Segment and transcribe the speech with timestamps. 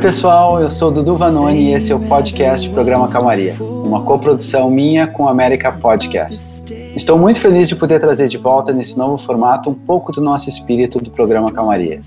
[0.00, 5.06] Pessoal, eu sou Dudu Vanoni e esse é o podcast Programa Calmaria, uma coprodução minha
[5.06, 6.64] com a América Podcast.
[6.96, 10.48] Estou muito feliz de poder trazer de volta nesse novo formato um pouco do nosso
[10.48, 12.00] espírito do programa Calmaria.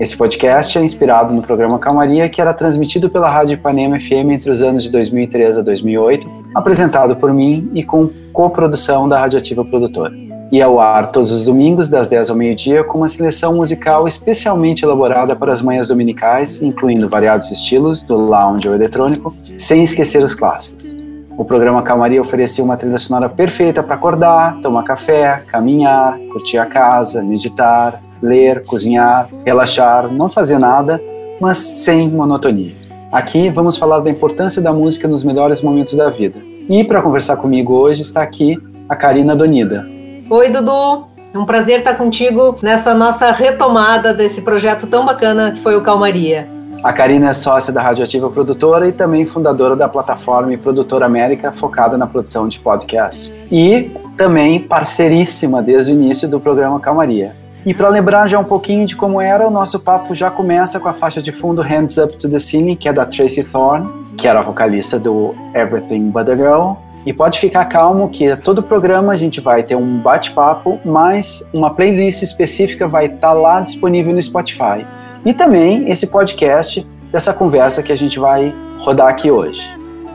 [0.00, 4.50] Esse podcast é inspirado no programa Calmaria, que era transmitido pela Rádio Ipanema FM entre
[4.50, 10.33] os anos de 2003 a 2008, apresentado por mim e com coprodução da Radioativa Produtora
[10.54, 14.84] e ao ar todos os domingos, das 10 ao meio-dia, com uma seleção musical especialmente
[14.84, 20.32] elaborada para as manhãs dominicais, incluindo variados estilos, do lounge ou eletrônico, sem esquecer os
[20.32, 20.96] clássicos.
[21.36, 26.66] O programa Calmaria oferecia uma trilha sonora perfeita para acordar, tomar café, caminhar, curtir a
[26.66, 31.00] casa, meditar, ler, cozinhar, relaxar, não fazer nada,
[31.40, 32.76] mas sem monotonia.
[33.10, 36.38] Aqui vamos falar da importância da música nos melhores momentos da vida.
[36.68, 38.56] E para conversar comigo hoje está aqui
[38.88, 40.03] a Karina Donida.
[40.30, 41.06] Oi, Dudu.
[41.34, 45.82] É um prazer estar contigo nessa nossa retomada desse projeto tão bacana que foi o
[45.82, 46.48] Calmaria.
[46.82, 51.52] A Karina é sócia da Radioativa Produtora e também fundadora da plataforma e Produtora América,
[51.52, 53.34] focada na produção de podcast.
[53.50, 57.34] E também parceiríssima desde o início do programa Calmaria.
[57.66, 60.88] E para lembrar já um pouquinho de como era, o nosso papo já começa com
[60.88, 64.28] a faixa de fundo Hands Up to the Ceiling, que é da Tracy Thorne, que
[64.28, 66.74] era a vocalista do Everything But a Girl,
[67.06, 71.70] e pode ficar calmo que todo programa a gente vai ter um bate-papo, mas uma
[71.70, 74.86] playlist específica vai estar tá lá disponível no Spotify.
[75.24, 79.62] E também esse podcast dessa conversa que a gente vai rodar aqui hoje.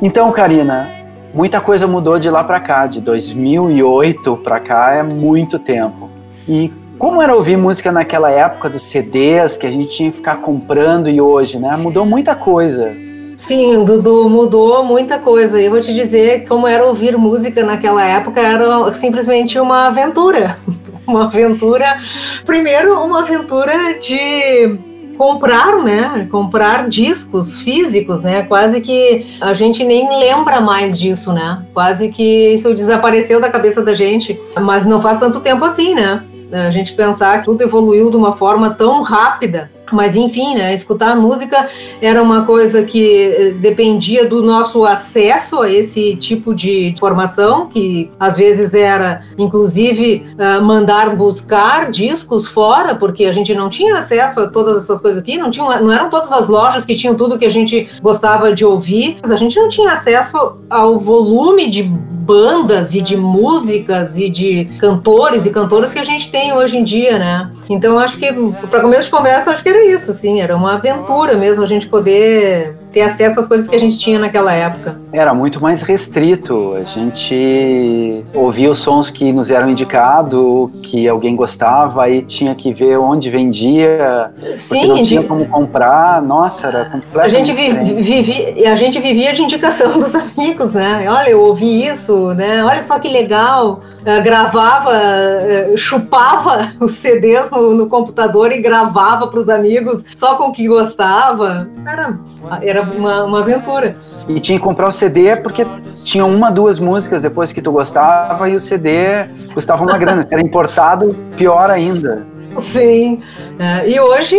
[0.01, 0.89] Então, Karina,
[1.33, 6.09] muita coisa mudou de lá para cá, de 2008 para cá é muito tempo.
[6.47, 10.37] E como era ouvir música naquela época dos CDs que a gente tinha que ficar
[10.37, 11.77] comprando e hoje, né?
[11.77, 12.93] Mudou muita coisa.
[13.39, 15.61] Sim, Dudu, mudou muita coisa.
[15.61, 20.60] Eu vou te dizer como era ouvir música naquela época, era simplesmente uma aventura.
[21.08, 21.98] Uma aventura,
[22.45, 24.77] primeiro, uma aventura de
[25.17, 26.27] comprar, né?
[26.30, 28.44] Comprar discos físicos, né?
[28.44, 31.66] Quase que a gente nem lembra mais disso, né?
[31.73, 34.39] Quase que isso desapareceu da cabeça da gente.
[34.61, 36.23] Mas não faz tanto tempo assim, né?
[36.52, 41.16] A gente pensar que tudo evoluiu de uma forma tão rápida mas enfim, né, escutar
[41.16, 41.67] música
[42.02, 48.10] era uma coisa que eh, dependia do nosso acesso a esse tipo de formação, que
[48.20, 54.39] às vezes era, inclusive, uh, mandar buscar discos fora, porque a gente não tinha acesso
[54.39, 57.38] a todas essas coisas aqui, não, tinha, não eram todas as lojas que tinham tudo
[57.38, 61.83] que a gente gostava de ouvir, a gente não tinha acesso ao volume de
[62.30, 66.83] bandas e de músicas e de cantores e cantoras que a gente tem hoje em
[66.83, 67.52] dia, né?
[67.67, 68.32] Então acho que
[68.70, 71.87] para começo de conversa acho que era isso, assim, era uma aventura mesmo a gente
[71.87, 74.98] poder ter acesso às coisas que a gente tinha naquela época.
[75.11, 76.73] Era muito mais restrito.
[76.76, 82.73] A gente ouvia os sons que nos eram indicados, que alguém gostava, e tinha que
[82.73, 84.32] ver onde vendia.
[84.55, 86.22] Sim, não tinha como comprar.
[86.22, 87.26] Nossa, era completamente.
[87.26, 91.06] A gente, vi, vivi, a gente vivia de indicação dos amigos, né?
[91.10, 92.64] Olha, eu ouvi isso, né?
[92.64, 93.82] Olha só que legal.
[94.00, 100.36] Uh, gravava, uh, chupava os CDs no, no computador e gravava para os amigos só
[100.36, 101.67] com o que gostava.
[101.86, 102.17] Era,
[102.61, 103.95] era uma, uma aventura.
[104.27, 105.65] E tinha que comprar o CD porque
[106.03, 110.21] tinha uma, duas músicas depois que tu gostava e o CD custava uma grana.
[110.21, 112.25] Se era importado, pior ainda.
[112.57, 113.21] Sim.
[113.57, 114.35] É, e hoje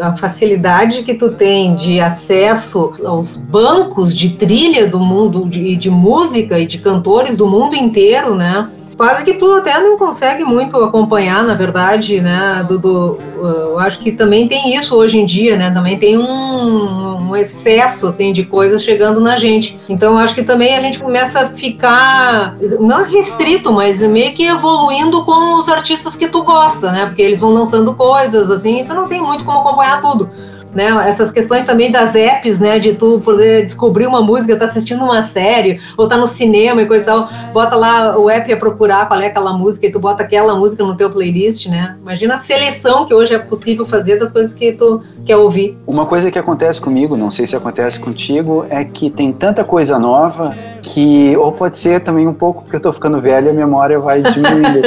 [0.00, 5.90] a facilidade que tu tem de acesso aos bancos de trilha do mundo, de, de
[5.90, 8.68] música e de cantores do mundo inteiro, né?
[8.96, 14.12] Quase que tu até não consegue muito acompanhar, na verdade, né, do eu acho que
[14.12, 18.82] também tem isso hoje em dia, né, também tem um, um excesso, assim, de coisas
[18.82, 23.72] chegando na gente, então eu acho que também a gente começa a ficar, não restrito,
[23.72, 27.94] mas meio que evoluindo com os artistas que tu gosta, né, porque eles vão lançando
[27.94, 30.30] coisas, assim, então não tem muito como acompanhar tudo
[30.74, 30.88] né?
[31.08, 32.78] Essas questões também das apps, né?
[32.78, 36.86] De tu poder descobrir uma música, tá assistindo uma série, ou tá no cinema e
[36.86, 39.98] coisa e tal, bota lá o app a procurar qual é aquela música e tu
[39.98, 41.96] bota aquela música no teu playlist, né?
[42.00, 45.76] Imagina a seleção que hoje é possível fazer das coisas que tu quer ouvir.
[45.86, 49.98] Uma coisa que acontece comigo, não sei se acontece contigo, é que tem tanta coisa
[49.98, 53.54] nova que, ou pode ser também um pouco porque eu tô ficando velho e a
[53.54, 54.82] memória vai diminuindo.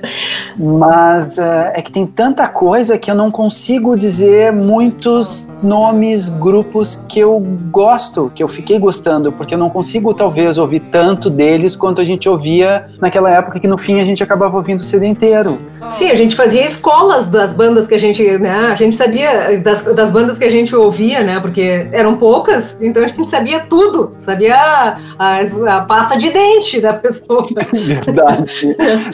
[0.56, 5.53] Mas uh, é que tem tanta coisa que eu não consigo dizer muitos Oh.
[5.64, 7.40] Nomes, grupos que eu
[7.70, 12.04] gosto, que eu fiquei gostando, porque eu não consigo talvez ouvir tanto deles quanto a
[12.04, 15.58] gente ouvia naquela época que no fim a gente acabava ouvindo o CD inteiro.
[15.88, 19.82] Sim, a gente fazia escolas das bandas que a gente, né, a gente sabia das,
[19.82, 24.14] das bandas que a gente ouvia, né, porque eram poucas, então a gente sabia tudo,
[24.18, 27.44] sabia a, a, a pasta de dente da pessoa.
[27.72, 28.40] Verdade,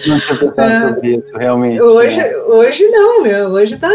[0.07, 0.83] não tinha pensado é.
[0.83, 1.81] sobre isso, realmente.
[1.81, 2.37] Hoje, é.
[2.39, 3.89] hoje não, né, hoje tá.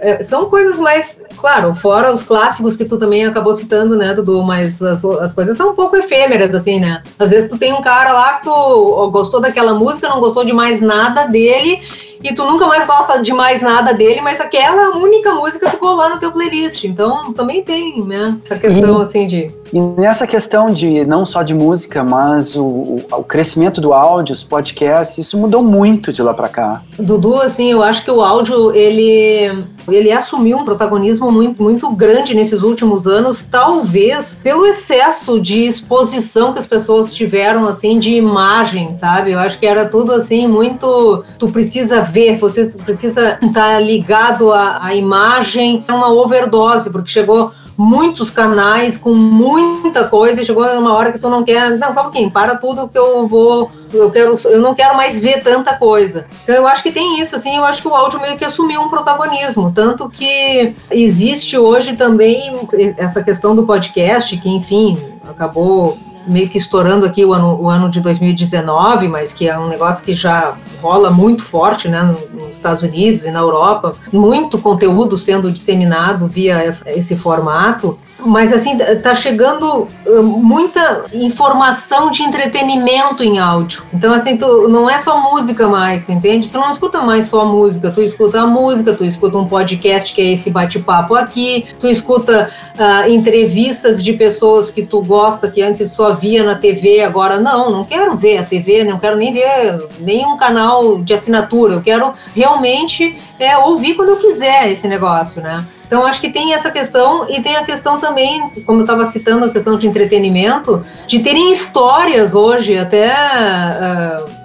[0.00, 4.42] É, são coisas mais, claro, fora os clássicos que tu também acabou citando, né, Dudu,
[4.42, 7.02] mas as, as coisas são um pouco efêmeras, assim, né?
[7.18, 10.52] Às vezes tu tem um cara lá que tu gostou daquela música, não gostou de
[10.52, 11.80] mais nada dele,
[12.22, 16.08] e tu nunca mais gosta de mais nada dele, mas aquela única música ficou lá
[16.08, 16.84] no teu playlist.
[16.84, 18.36] Então também tem, né?
[18.44, 19.50] Essa questão e, assim de.
[19.72, 24.34] E nessa questão de não só de música, mas o, o, o crescimento do áudio,
[24.34, 26.82] os podcasts, isso mudou muito de lá para cá.
[26.98, 32.34] Dudu, assim, eu acho que o áudio ele ele assumiu um protagonismo muito, muito grande
[32.34, 38.94] nesses últimos anos, talvez pelo excesso de exposição que as pessoas tiveram, assim, de imagem,
[38.94, 39.32] sabe?
[39.32, 41.24] Eu acho que era tudo, assim, muito...
[41.38, 47.52] Tu precisa ver, você precisa estar ligado à, à imagem, é uma overdose, porque chegou
[47.78, 52.00] muitos canais com muita coisa e chegou uma hora que tu não quer, não, só
[52.00, 55.76] um pouquinho, para tudo que eu vou, eu quero, eu não quero mais ver tanta
[55.76, 56.26] coisa.
[56.42, 58.82] Então eu acho que tem isso, assim, eu acho que o áudio meio que assumiu
[58.82, 62.52] um protagonismo, tanto que existe hoje também
[62.96, 65.96] essa questão do podcast, que enfim, acabou
[66.28, 70.04] meio que estourando aqui o ano, o ano de 2019, mas que é um negócio
[70.04, 75.50] que já rola muito forte né, nos Estados Unidos e na Europa, muito conteúdo sendo
[75.50, 77.98] disseminado via esse formato.
[78.24, 79.86] Mas assim, tá chegando
[80.22, 83.84] muita informação de entretenimento em áudio.
[83.92, 86.48] Então, assim, tu, não é só música mais, entende?
[86.48, 90.20] Tu não escuta mais só música, tu escuta a música, tu escuta um podcast que
[90.20, 95.92] é esse bate-papo aqui, tu escuta uh, entrevistas de pessoas que tu gosta, que antes
[95.92, 99.88] só via na TV, agora não, não quero ver a TV, não quero nem ver
[100.00, 105.64] nenhum canal de assinatura, eu quero realmente é, ouvir quando eu quiser esse negócio, né?
[105.88, 109.46] Então, acho que tem essa questão e tem a questão também, como eu estava citando,
[109.46, 114.38] a questão de entretenimento, de terem histórias hoje, até uh,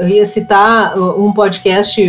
[0.00, 2.00] eu ia citar um podcast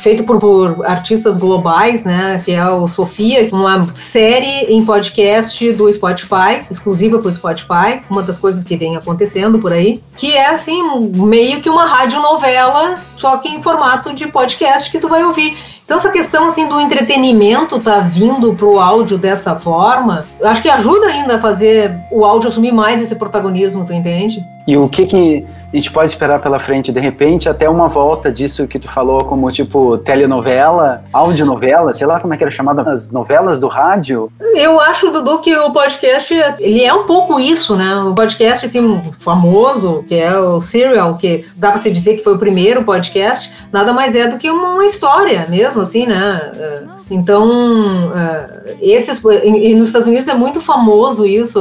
[0.00, 5.92] feito por, por, artistas globais, né, que é o Sofia, uma série em podcast do
[5.92, 10.50] Spotify, exclusiva para o Spotify, uma das coisas que vem acontecendo por aí, que é
[10.50, 10.82] assim
[11.14, 15.56] meio que uma radionovela, só que em formato de podcast que tu vai ouvir.
[15.84, 20.70] Então essa questão assim do entretenimento tá vindo pro áudio dessa forma, eu acho que
[20.70, 24.40] ajuda ainda a fazer o áudio assumir mais esse protagonismo, tu entende?
[24.66, 28.30] E o que que a gente pode esperar pela frente, de repente, até uma volta
[28.30, 32.82] disso que tu falou, como tipo telenovela, audionovela, sei lá como é que era chamada,
[32.90, 34.32] as novelas do rádio.
[34.56, 37.94] Eu acho, Dudu, que o podcast, ele é um pouco isso, né?
[37.98, 42.34] O podcast, assim, famoso, que é o Serial, que dá pra se dizer que foi
[42.34, 46.90] o primeiro podcast, nada mais é do que uma história mesmo, assim, né?
[47.10, 51.60] Então, uh, esses e, nos Estados Unidos é muito famoso isso,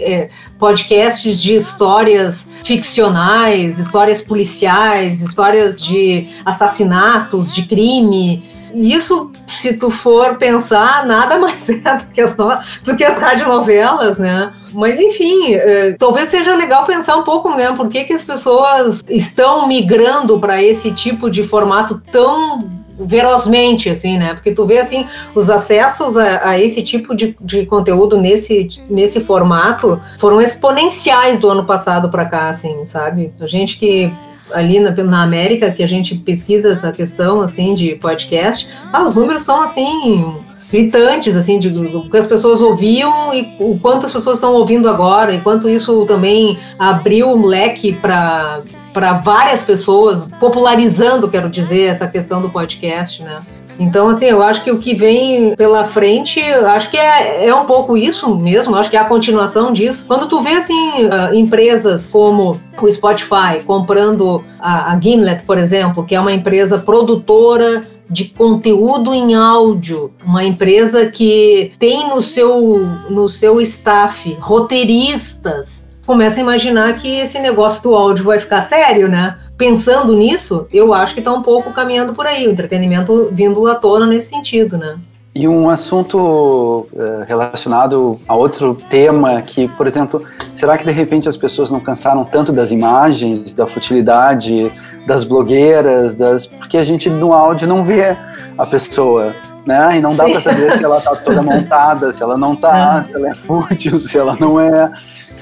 [0.00, 0.28] é,
[0.58, 2.29] podcasts de histórias
[2.64, 8.42] ficcionais, histórias policiais, histórias de assassinatos, de crime.
[8.74, 12.36] Isso, se tu for pensar, nada mais é do que as,
[12.84, 14.52] do que as radionovelas, né?
[14.72, 17.72] Mas enfim, é, talvez seja legal pensar um pouco, né?
[17.72, 24.18] Por que, que as pessoas estão migrando para esse tipo de formato tão verozmente, assim,
[24.18, 24.34] né?
[24.34, 29.20] Porque tu vê, assim, os acessos a, a esse tipo de, de conteúdo nesse, nesse
[29.20, 33.32] formato foram exponenciais do ano passado para cá, assim, sabe?
[33.40, 34.12] A gente que
[34.52, 39.14] ali na, na, América que a gente pesquisa essa questão assim de podcast, ah, os
[39.14, 40.34] números são assim
[40.70, 44.88] gritantes assim de, do que as pessoas ouviam e o quanto as pessoas estão ouvindo
[44.88, 48.60] agora, e quanto isso também abriu um leque para
[48.92, 53.40] para várias pessoas, popularizando, quero dizer, essa questão do podcast, né?
[53.80, 57.64] Então, assim, eu acho que o que vem pela frente, acho que é, é um
[57.64, 60.04] pouco isso mesmo, acho que é a continuação disso.
[60.06, 66.04] Quando tu vê, assim, uh, empresas como o Spotify comprando a, a Gimlet, por exemplo,
[66.04, 72.80] que é uma empresa produtora de conteúdo em áudio, uma empresa que tem no seu,
[73.08, 79.08] no seu staff roteiristas começa a imaginar que esse negócio do áudio vai ficar sério,
[79.08, 79.38] né?
[79.56, 83.76] Pensando nisso, eu acho que está um pouco caminhando por aí, o entretenimento vindo à
[83.76, 84.98] tona nesse sentido, né?
[85.32, 90.20] E um assunto uh, relacionado a outro tema que, por exemplo,
[90.52, 94.72] será que de repente as pessoas não cansaram tanto das imagens, da futilidade,
[95.06, 98.16] das blogueiras, das porque a gente no áudio não vê
[98.58, 99.32] a pessoa,
[99.64, 99.98] né?
[99.98, 103.02] E não dá para saber se ela está toda montada, se ela não está, é.
[103.04, 104.90] se ela é fútil, se ela não é.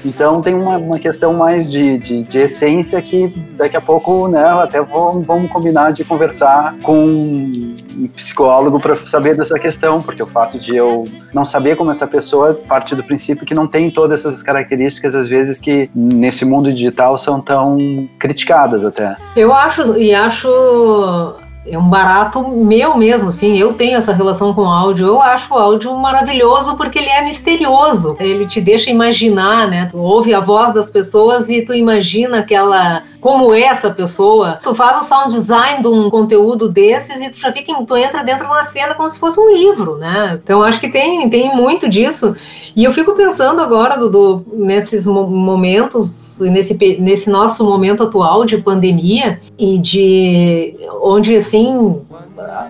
[0.03, 3.27] Então tem uma, uma questão mais de, de, de, essência que
[3.57, 9.35] daqui a pouco, né, até vamos, vamos combinar de conversar com um psicólogo para saber
[9.35, 13.45] dessa questão, porque o fato de eu não saber como essa pessoa parte do princípio
[13.45, 18.85] que não tem todas essas características, às vezes, que nesse mundo digital são tão criticadas
[18.85, 19.15] até.
[19.35, 21.35] Eu acho, e acho
[21.65, 25.53] é um barato meu mesmo, assim, eu tenho essa relação com o áudio, eu acho
[25.53, 30.39] o áudio maravilhoso porque ele é misterioso, ele te deixa imaginar, né, tu ouve a
[30.39, 35.33] voz das pessoas e tu imagina aquela, como é essa pessoa, tu faz o sound
[35.33, 38.95] design de um conteúdo desses e tu já fica, tu entra dentro de uma cena
[38.95, 42.35] como se fosse um livro, né, então acho que tem, tem muito disso,
[42.75, 49.39] e eu fico pensando agora, Dudu, nesses momentos, nesse, nesse nosso momento atual de pandemia
[49.57, 52.01] e de onde assim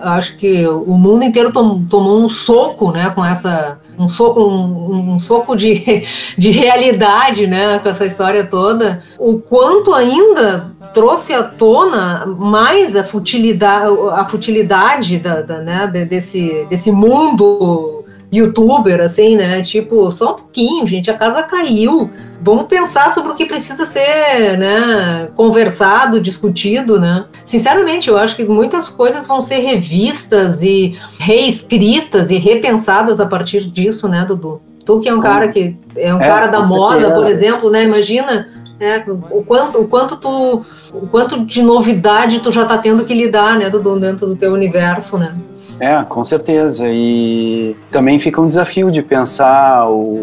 [0.02, 5.14] acho que o mundo inteiro tom, tomou um soco, né, com essa um soco um,
[5.14, 6.04] um, soco de,
[6.38, 9.04] de realidade, né, com essa história toda.
[9.18, 16.66] O quanto ainda trouxe à tona mais a futilidade, a futilidade da, da né, desse
[16.70, 19.62] desse mundo youtuber, assim, né?
[19.62, 22.10] Tipo, só um pouquinho, gente, a casa caiu.
[22.42, 27.26] Vamos pensar sobre o que precisa ser, né, conversado, discutido, né?
[27.44, 33.70] Sinceramente, eu acho que muitas coisas vão ser revistas e reescritas e repensadas a partir
[33.70, 34.62] disso, né, Dudu?
[34.86, 37.84] Tu que é um cara que é um é, cara da moda, por exemplo, né?
[37.84, 38.48] Imagina
[38.80, 43.14] é, o quanto, o quanto tu, o quanto de novidade tu já tá tendo que
[43.14, 45.34] lidar, né, Dudu, dentro do teu universo, né?
[45.80, 46.86] É, com certeza.
[46.88, 50.22] E também fica um desafio de pensar o,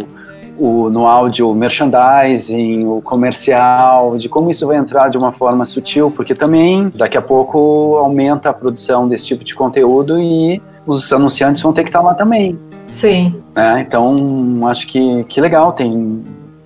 [0.58, 5.64] o, no áudio o merchandising, o comercial, de como isso vai entrar de uma forma
[5.64, 11.12] sutil, porque também daqui a pouco aumenta a produção desse tipo de conteúdo e os
[11.12, 12.58] anunciantes vão ter que estar lá também.
[12.90, 13.42] Sim.
[13.54, 16.24] É, então, acho que, que legal, tem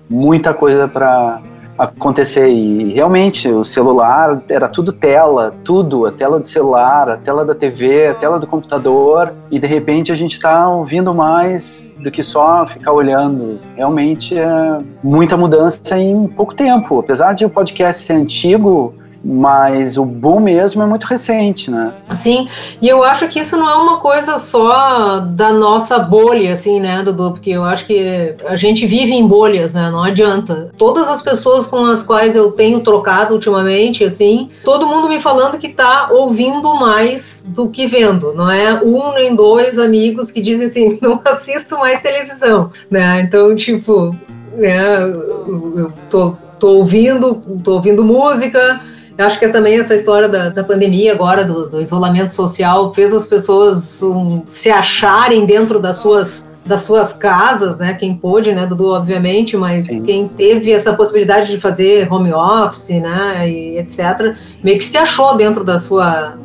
[0.09, 1.41] muita coisa para
[1.77, 2.47] acontecer.
[2.49, 7.55] E realmente, o celular era tudo tela, tudo, a tela do celular, a tela da
[7.55, 12.23] TV, a tela do computador, e de repente a gente está ouvindo mais do que
[12.23, 13.59] só ficar olhando.
[13.75, 16.99] Realmente é muita mudança em pouco tempo.
[16.99, 21.93] Apesar de o podcast ser antigo, mas o boom mesmo é muito recente, né?
[22.13, 22.47] Sim,
[22.81, 27.03] e eu acho que isso não é uma coisa só da nossa bolha, assim, né,
[27.03, 27.31] Dudu?
[27.31, 29.89] Porque eu acho que a gente vive em bolhas, né?
[29.91, 30.71] Não adianta.
[30.77, 35.57] Todas as pessoas com as quais eu tenho trocado ultimamente, assim, todo mundo me falando
[35.57, 38.33] que tá ouvindo mais do que vendo.
[38.33, 43.21] Não é um nem dois amigos que dizem assim, não assisto mais televisão, né?
[43.21, 44.15] Então, tipo,
[44.53, 48.81] né, eu tô, tô ouvindo, tô ouvindo música,
[49.21, 52.91] eu acho que é também essa história da, da pandemia agora, do, do, isolamento social,
[52.93, 57.95] fez as pessoas um, se acharem dentro das suas das suas casas, né?
[57.95, 60.03] Quem pôde, né, Dudu, obviamente, mas Sim.
[60.03, 65.35] quem teve essa possibilidade de fazer home office, né, e etc, meio que se achou
[65.35, 66.35] dentro da sua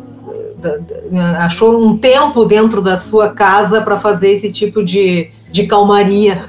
[0.56, 5.66] da, da, achou um tempo dentro da sua casa para fazer esse tipo de, de
[5.66, 6.42] calmaria.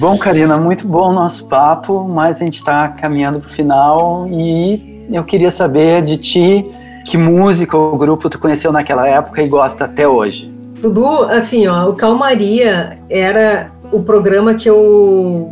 [0.00, 4.28] Bom, Karina, muito bom o nosso papo, mas a gente está caminhando para o final
[4.30, 6.64] e eu queria saber de ti
[7.04, 10.52] que música ou grupo tu conheceu naquela época e gosta até hoje.
[10.80, 15.50] Dudu, assim, ó, o Calmaria era o programa que eu,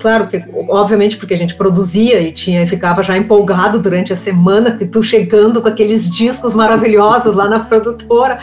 [0.00, 4.72] claro que obviamente porque a gente produzia e tinha ficava já empolgado durante a semana
[4.72, 8.38] que tu chegando com aqueles discos maravilhosos lá na produtora,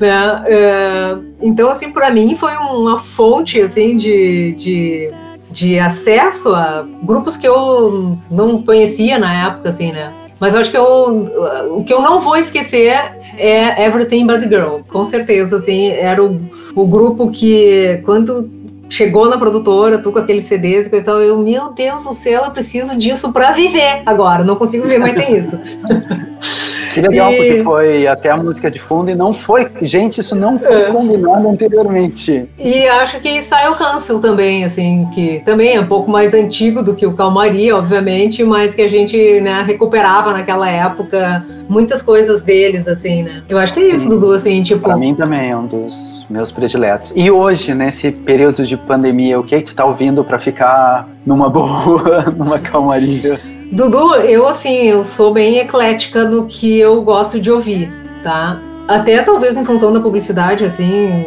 [0.00, 0.42] né?
[0.46, 5.10] É, então assim para mim foi uma fonte assim de, de
[5.50, 10.12] de acesso a grupos que eu não conhecia na época, assim, né?
[10.38, 12.94] Mas eu acho que eu, o que eu não vou esquecer
[13.36, 16.40] é Everything But Girl, com certeza, assim, era o,
[16.74, 18.50] o grupo que, quando
[18.88, 22.50] chegou na produtora, tu com aqueles CDs e tal, eu, meu Deus do céu, eu
[22.50, 25.58] preciso disso para viver agora, não consigo viver mais sem isso.
[26.90, 27.36] Que legal, e...
[27.36, 29.68] porque foi até a música de fundo e não foi.
[29.80, 30.92] Gente, isso não foi é.
[30.92, 32.48] combinado anteriormente.
[32.58, 36.94] E acho que Style Cancel também, assim, que também é um pouco mais antigo do
[36.94, 42.88] que o Calmaria, obviamente, mas que a gente né, recuperava naquela época muitas coisas deles,
[42.88, 43.42] assim, né?
[43.48, 44.08] Eu acho que é isso, Sim.
[44.08, 44.80] Dudu, assim, tipo.
[44.80, 47.12] Pra mim também é um dos meus prediletos.
[47.14, 51.08] E hoje, nesse período de pandemia, o que, é que tu tá ouvindo para ficar
[51.24, 53.38] numa boa, numa calmaria?
[53.72, 57.90] Dudu, eu assim, eu sou bem eclética no que eu gosto de ouvir,
[58.22, 58.60] tá?
[58.88, 61.24] Até talvez em função da publicidade, assim,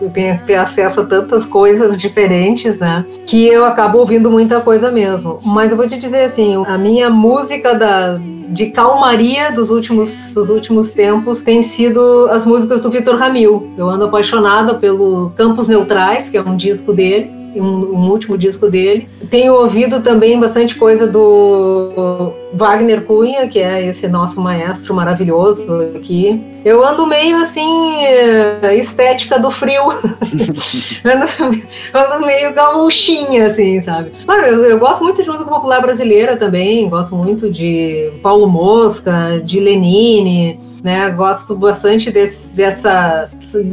[0.00, 3.06] eu tenho que ter acesso a tantas coisas diferentes, né?
[3.26, 5.38] Que eu acabo ouvindo muita coisa mesmo.
[5.42, 10.50] Mas eu vou te dizer assim, a minha música da, de calmaria dos últimos, dos
[10.50, 13.72] últimos tempos tem sido as músicas do Vitor Ramil.
[13.78, 18.70] Eu ando apaixonada pelo Campos Neutrais, que é um disco dele um, um, último disco
[18.70, 19.08] dele.
[19.30, 26.42] Tenho ouvido também bastante coisa do, Wagner Cunha, que é esse nosso maestro maravilhoso aqui.
[26.64, 29.82] Eu ando meio assim, eh, estética do frio.
[31.04, 31.62] ando,
[31.94, 34.10] ando, meio gaúchinha, assim, sabe?
[34.24, 39.40] Claro, eu, eu, gosto muito de música popular brasileira também, gosto muito de Paulo Mosca,
[39.44, 40.58] de Lenine.
[40.84, 43.24] Né, gosto bastante desse, dessa,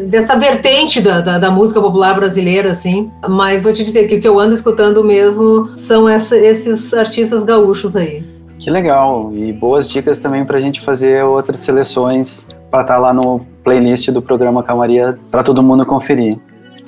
[0.08, 3.12] dessa vertente da, da, da, música popular brasileira, assim.
[3.30, 7.44] Mas vou te dizer que o que eu ando escutando mesmo são essa, esses artistas
[7.44, 8.24] gaúchos aí.
[8.64, 9.30] Que legal!
[9.34, 13.42] E boas dicas também para a gente fazer outras seleções para estar tá lá no
[13.62, 16.40] playlist do programa Camaria para todo mundo conferir.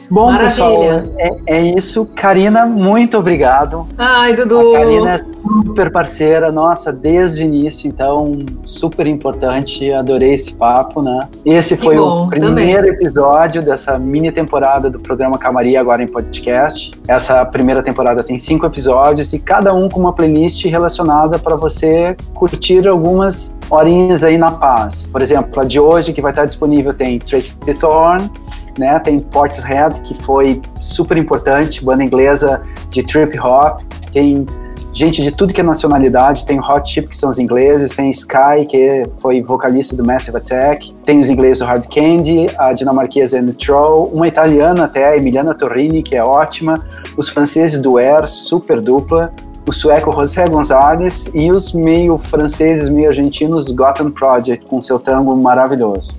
[0.10, 0.50] Bom, Maravilha.
[0.50, 0.84] pessoal,
[1.18, 2.08] é, é, isso.
[2.16, 3.88] Karina, muito obrigado.
[3.98, 4.76] Ai, Dudu.
[4.76, 9.92] A Karina é super parceira, nossa, desde o início, então, super importante.
[9.94, 11.20] Adorei esse papo, né?
[11.44, 12.90] Esse foi bom, o primeiro também.
[12.90, 16.92] episódio dessa mini temporada do programa Camaria, agora em podcast.
[17.08, 22.16] Essa primeira temporada tem cinco episódios e cada um com uma playlist relacionada para você
[22.34, 25.04] curtir algumas horinhas aí na paz.
[25.04, 28.30] Por exemplo, a de hoje, que vai estar disponível, tem Tracy Thorn
[28.78, 29.00] né?
[29.00, 33.82] Tem Portishead, que foi super importante, banda inglesa de trip hop.
[34.12, 34.46] Tem
[34.94, 36.46] gente de tudo que é nacionalidade.
[36.46, 37.94] Tem Hot Chip, que são os ingleses.
[37.94, 40.96] Tem Sky, que foi vocalista do Massive Attack.
[41.04, 42.48] Tem os ingleses do Hard Candy.
[42.58, 44.12] A dinamarquesa Anne Troll.
[44.14, 46.76] Uma italiana até, a Emiliana Torrini, que é ótima.
[47.18, 49.30] Os franceses do Air, super dupla
[49.68, 55.36] o sueco José Gonzalez e os meio franceses, meio argentinos Gotham Project, com seu tango
[55.36, 56.16] maravilhoso.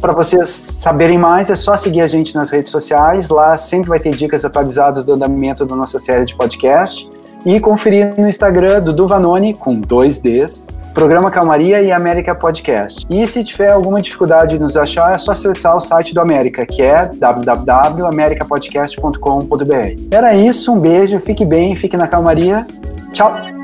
[0.00, 3.28] Para vocês saberem mais, é só seguir a gente nas redes sociais.
[3.28, 7.08] Lá sempre vai ter dicas atualizadas do andamento da nossa série de podcast.
[7.44, 13.06] E conferir no Instagram do Duvanoni, com dois Ds, Programa Calmaria e América Podcast.
[13.08, 16.66] E se tiver alguma dificuldade de nos achar, é só acessar o site do América,
[16.66, 20.02] que é www.americapodcast.com.br.
[20.10, 22.66] Era isso, um beijo, fique bem, fique na calmaria.
[23.12, 23.55] Tchau!